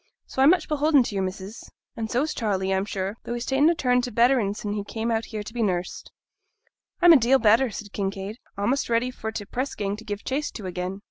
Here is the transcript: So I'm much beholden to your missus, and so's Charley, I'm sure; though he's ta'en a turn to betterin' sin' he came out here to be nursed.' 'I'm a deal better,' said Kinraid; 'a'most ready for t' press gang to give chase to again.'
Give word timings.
So 0.25 0.41
I'm 0.41 0.49
much 0.49 0.67
beholden 0.67 1.03
to 1.03 1.13
your 1.13 1.23
missus, 1.23 1.69
and 1.95 2.09
so's 2.09 2.33
Charley, 2.33 2.73
I'm 2.73 2.85
sure; 2.85 3.17
though 3.23 3.35
he's 3.35 3.45
ta'en 3.45 3.69
a 3.69 3.75
turn 3.75 4.01
to 4.01 4.11
betterin' 4.11 4.55
sin' 4.55 4.73
he 4.73 4.83
came 4.83 5.11
out 5.11 5.25
here 5.25 5.43
to 5.43 5.53
be 5.53 5.61
nursed.' 5.61 6.09
'I'm 7.03 7.13
a 7.13 7.17
deal 7.17 7.37
better,' 7.37 7.69
said 7.69 7.93
Kinraid; 7.93 8.37
'a'most 8.57 8.89
ready 8.89 9.11
for 9.11 9.31
t' 9.31 9.45
press 9.45 9.75
gang 9.75 9.95
to 9.97 10.03
give 10.03 10.23
chase 10.23 10.49
to 10.53 10.65
again.' 10.65 10.99